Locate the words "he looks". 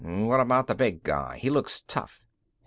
1.37-1.79